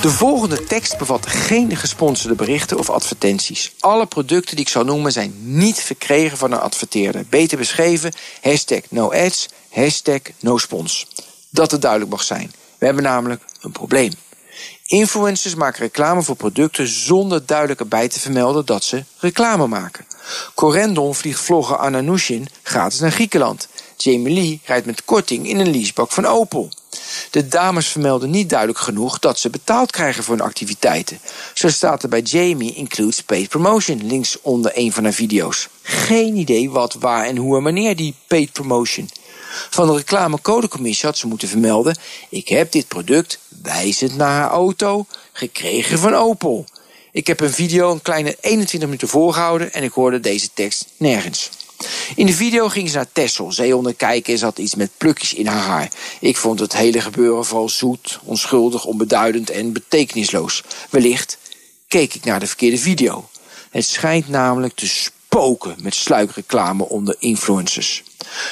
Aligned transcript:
De 0.00 0.10
volgende 0.10 0.64
tekst 0.64 0.98
bevat 0.98 1.26
geen 1.26 1.76
gesponsorde 1.76 2.34
berichten 2.34 2.78
of 2.78 2.90
advertenties. 2.90 3.72
Alle 3.80 4.06
producten 4.06 4.56
die 4.56 4.64
ik 4.64 4.70
zal 4.70 4.84
noemen 4.84 5.12
zijn 5.12 5.34
niet 5.38 5.80
verkregen 5.80 6.38
van 6.38 6.52
een 6.52 6.58
adverteerder. 6.58 7.24
Beter 7.28 7.58
beschreven, 7.58 8.12
hashtag 8.42 8.80
no 8.88 9.12
ads, 9.12 9.48
hashtag 9.70 10.20
no 10.38 10.58
spons. 10.58 11.06
Dat 11.50 11.70
het 11.70 11.80
duidelijk 11.80 12.10
mag 12.10 12.22
zijn. 12.22 12.52
We 12.78 12.84
hebben 12.84 13.04
namelijk 13.04 13.44
een 13.60 13.72
probleem. 13.72 14.12
Influencers 14.86 15.54
maken 15.54 15.80
reclame 15.80 16.22
voor 16.22 16.36
producten 16.36 16.88
zonder 16.88 17.46
duidelijk 17.46 17.80
erbij 17.80 18.08
te 18.08 18.20
vermelden 18.20 18.66
dat 18.66 18.84
ze 18.84 19.04
reclame 19.18 19.66
maken. 19.66 20.06
Corendon 20.54 21.14
vliegt 21.14 21.40
vlogger 21.40 21.76
Anna 21.76 22.00
Nushin 22.00 22.48
gratis 22.62 23.00
naar 23.00 23.12
Griekenland. 23.12 23.68
Jamie 23.96 24.34
Lee 24.34 24.60
rijdt 24.64 24.86
met 24.86 25.04
korting 25.04 25.48
in 25.48 25.60
een 25.60 25.70
leasebak 25.70 26.12
van 26.12 26.26
Opel. 26.26 26.70
De 27.30 27.48
dames 27.48 27.88
vermelden 27.88 28.30
niet 28.30 28.48
duidelijk 28.48 28.78
genoeg 28.78 29.18
dat 29.18 29.38
ze 29.38 29.50
betaald 29.50 29.90
krijgen 29.90 30.24
voor 30.24 30.36
hun 30.36 30.44
activiteiten. 30.44 31.20
Zo 31.54 31.68
staat 31.68 32.02
er 32.02 32.08
bij 32.08 32.20
Jamie 32.20 32.74
includes 32.74 33.22
paid 33.22 33.48
promotion 33.48 34.06
links 34.06 34.40
onder 34.40 34.72
een 34.74 34.92
van 34.92 35.04
haar 35.04 35.12
video's. 35.12 35.68
Geen 35.82 36.36
idee 36.36 36.70
wat, 36.70 36.94
waar 36.94 37.26
en 37.26 37.36
hoe 37.36 37.56
en 37.56 37.62
wanneer 37.62 37.96
die 37.96 38.14
paid 38.26 38.52
promotion. 38.52 39.10
Van 39.70 39.86
de 39.86 39.96
reclamecodecommissie 39.96 41.06
had 41.06 41.18
ze 41.18 41.26
moeten 41.26 41.48
vermelden: 41.48 41.96
ik 42.28 42.48
heb 42.48 42.72
dit 42.72 42.88
product 42.88 43.38
wijzend 43.62 44.16
naar 44.16 44.30
haar 44.30 44.50
auto 44.50 45.06
gekregen 45.32 45.98
van 45.98 46.14
Opel. 46.14 46.64
Ik 47.12 47.26
heb 47.26 47.40
een 47.40 47.52
video 47.52 47.92
een 47.92 48.02
kleine 48.02 48.36
21 48.40 48.88
minuten 48.88 49.08
voorgehouden 49.08 49.72
en 49.72 49.82
ik 49.82 49.92
hoorde 49.92 50.20
deze 50.20 50.48
tekst 50.54 50.86
nergens. 50.96 51.50
In 52.16 52.26
de 52.26 52.32
video 52.32 52.68
ging 52.68 52.88
ze 52.88 52.96
naar 52.96 53.12
Tessel, 53.12 53.52
zeehonden 53.52 53.96
kijken 53.96 54.34
en 54.34 54.40
had 54.40 54.58
iets 54.58 54.74
met 54.74 54.90
plukjes 54.96 55.34
in 55.34 55.46
haar 55.46 55.62
haar. 55.62 55.92
Ik 56.20 56.36
vond 56.36 56.60
het 56.60 56.72
hele 56.72 57.00
gebeuren 57.00 57.44
vooral 57.44 57.68
zoet, 57.68 58.18
onschuldig, 58.24 58.84
onbeduidend 58.84 59.50
en 59.50 59.72
betekenisloos. 59.72 60.62
Wellicht 60.90 61.38
keek 61.88 62.14
ik 62.14 62.24
naar 62.24 62.40
de 62.40 62.46
verkeerde 62.46 62.78
video. 62.78 63.28
Het 63.70 63.84
schijnt 63.84 64.28
namelijk 64.28 64.74
te 64.74 64.88
spoken 64.88 65.76
met 65.82 65.94
sluikreclame 65.94 66.88
onder 66.88 67.16
influencers. 67.18 68.02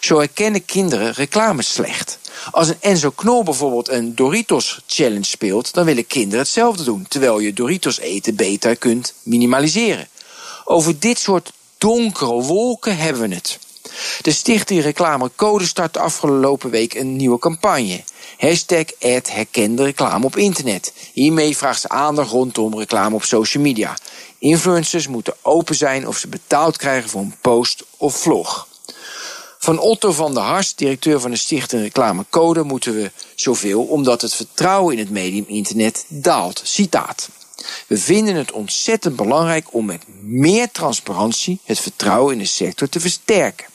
Zo 0.00 0.18
herkennen 0.18 0.64
kinderen 0.64 1.12
reclame 1.12 1.62
slecht. 1.62 2.18
Als 2.50 2.68
een 2.68 2.80
Enzo 2.80 3.10
Knol 3.10 3.42
bijvoorbeeld 3.42 3.88
een 3.88 4.14
Doritos 4.14 4.80
Challenge 4.86 5.24
speelt, 5.24 5.74
dan 5.74 5.84
willen 5.84 6.06
kinderen 6.06 6.38
hetzelfde 6.38 6.84
doen, 6.84 7.06
terwijl 7.08 7.38
je 7.38 7.52
Doritos 7.52 7.98
eten 7.98 8.36
beter 8.36 8.76
kunt 8.76 9.14
minimaliseren. 9.22 10.08
Over 10.64 10.98
dit 10.98 11.18
soort 11.18 11.52
donkere 11.80 12.42
wolken 12.42 12.96
hebben 12.96 13.28
we 13.28 13.34
het. 13.34 13.58
De 14.22 14.32
Stichting 14.32 14.82
Reclame 14.82 15.30
Code 15.36 15.66
start 15.66 15.96
afgelopen 15.96 16.70
week 16.70 16.94
een 16.94 17.16
nieuwe 17.16 17.38
campagne. 17.38 18.02
Hashtag 18.38 18.84
ad 19.00 19.30
herkende 19.30 19.84
reclame 19.84 20.24
op 20.24 20.36
internet. 20.36 20.92
Hiermee 21.12 21.56
vraagt 21.56 21.80
ze 21.80 21.88
aandacht 21.88 22.30
rondom 22.30 22.78
reclame 22.78 23.14
op 23.14 23.24
social 23.24 23.62
media. 23.62 23.96
Influencers 24.38 25.08
moeten 25.08 25.34
open 25.42 25.74
zijn 25.74 26.08
of 26.08 26.16
ze 26.16 26.28
betaald 26.28 26.76
krijgen 26.76 27.10
voor 27.10 27.20
een 27.20 27.36
post 27.40 27.84
of 27.96 28.16
vlog. 28.16 28.68
Van 29.58 29.78
Otto 29.78 30.12
van 30.12 30.34
der 30.34 30.42
Hars, 30.42 30.74
directeur 30.74 31.20
van 31.20 31.30
de 31.30 31.36
Stichting 31.36 31.82
Reclame 31.82 32.24
Code, 32.30 32.62
moeten 32.62 32.94
we 32.94 33.10
zoveel 33.34 33.82
omdat 33.82 34.22
het 34.22 34.34
vertrouwen 34.34 34.92
in 34.92 34.98
het 34.98 35.10
medium 35.10 35.44
internet 35.48 36.04
daalt. 36.08 36.60
Citaat. 36.64 37.28
We 37.86 37.98
vinden 37.98 38.34
het 38.34 38.52
ontzettend 38.52 39.16
belangrijk 39.16 39.74
om 39.74 39.84
met 39.84 40.04
meer 40.22 40.70
transparantie 40.70 41.60
het 41.64 41.78
vertrouwen 41.78 42.32
in 42.32 42.38
de 42.38 42.44
sector 42.44 42.88
te 42.88 43.00
versterken. 43.00 43.66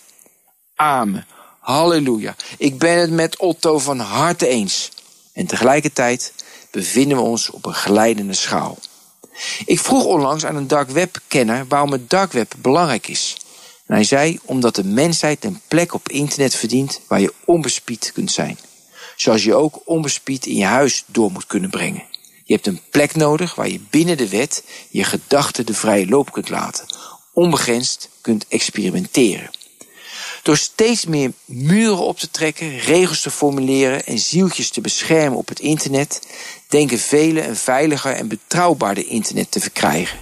Amen. 0.76 1.28
Halleluja. 1.60 2.36
Ik 2.58 2.78
ben 2.78 2.98
het 2.98 3.12
met 3.12 3.38
Otto 3.38 3.80
van 3.80 4.00
harte 4.00 4.48
eens. 4.48 4.92
En 5.34 5.46
tegelijkertijd 5.46 6.34
bevinden 6.72 7.18
we 7.18 7.24
ons 7.24 7.50
op 7.50 7.66
een 7.66 7.74
glijdende 7.74 8.34
schaal. 8.34 8.78
Ik 9.66 9.80
vroeg 9.80 10.04
onlangs 10.04 10.46
aan 10.46 10.56
een 10.56 10.68
dark 10.68 10.90
web 10.90 11.20
kenner 11.28 11.66
waarom 11.68 11.92
het 11.92 12.10
dark 12.10 12.32
web 12.32 12.54
belangrijk 12.58 13.08
is. 13.08 13.38
En 13.86 13.96
hij 13.96 14.04
zei 14.04 14.40
omdat 14.44 14.76
de 14.76 14.84
mensheid 14.84 15.46
een 15.46 15.62
plek 15.68 15.94
op 15.94 16.10
internet 16.10 16.56
verdient 16.56 17.02
waar 17.08 17.22
je 17.22 17.34
onbespied 17.46 18.12
kunt 18.14 18.32
zijn. 18.32 18.58
Zoals 19.16 19.44
je 19.44 19.56
ook 19.56 19.82
onbespied 19.86 20.46
in 20.46 20.56
je 20.56 20.66
huis 20.66 21.04
door 21.06 21.32
moet 21.32 21.48
kunnen 21.48 21.70
brengen. 21.70 22.04
Je 22.48 22.54
hebt 22.54 22.68
een 22.68 22.82
plek 22.90 23.16
nodig 23.16 23.56
waar 23.56 23.70
je 23.70 23.80
binnen 23.90 24.18
de 24.18 24.30
wet 24.30 24.64
je 24.90 25.04
gedachten 25.04 25.66
de 25.66 25.74
vrije 25.74 26.08
loop 26.08 26.32
kunt 26.32 26.50
laten. 26.50 26.86
Onbegrensd 27.34 28.10
kunt 28.22 28.46
experimenteren. 28.48 29.50
Door 30.44 30.58
steeds 30.58 31.06
meer 31.06 31.32
muren 31.46 32.06
op 32.06 32.20
te 32.20 32.30
trekken, 32.32 32.80
regels 32.80 33.22
te 33.22 33.32
formuleren 33.32 34.06
en 34.06 34.20
zieltjes 34.20 34.70
te 34.70 34.82
beschermen 34.82 35.38
op 35.38 35.48
het 35.48 35.60
internet, 35.60 36.22
denken 36.68 37.00
velen 37.00 37.48
een 37.48 37.56
veiliger 37.56 38.12
en 38.12 38.28
betrouwbaarder 38.28 39.08
internet 39.08 39.52
te 39.52 39.60
verkrijgen. 39.60 40.20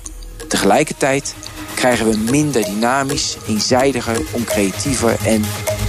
Tegelijkertijd 0.48 1.36
krijgen 1.76 2.10
we 2.10 2.18
minder 2.18 2.64
dynamisch, 2.64 3.38
eenzijdiger, 3.48 4.26
oncreatiever 4.32 5.18
en 5.26 5.46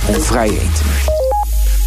onvrije 0.09 0.61
internet. 0.61 1.14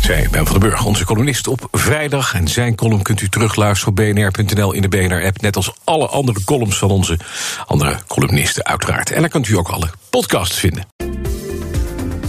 Zij 0.01 0.27
Ben 0.31 0.45
van 0.45 0.59
den 0.59 0.69
Burg, 0.69 0.85
onze 0.85 1.05
columnist 1.05 1.47
op 1.47 1.67
vrijdag. 1.71 2.33
En 2.33 2.47
zijn 2.47 2.75
column 2.75 3.01
kunt 3.01 3.21
u 3.21 3.29
terugluisteren 3.29 3.89
op 3.89 3.95
bnr.nl 3.95 4.73
in 4.73 4.81
de 4.81 4.87
BNR-app. 4.87 5.41
Net 5.41 5.55
als 5.55 5.71
alle 5.83 6.07
andere 6.07 6.43
columns 6.43 6.77
van 6.77 6.89
onze 6.89 7.19
andere 7.65 7.97
columnisten 8.07 8.65
uiteraard. 8.65 9.11
En 9.11 9.21
dan 9.21 9.29
kunt 9.29 9.47
u 9.47 9.57
ook 9.57 9.69
alle 9.69 9.89
podcasts 10.09 10.59
vinden. 10.59 10.96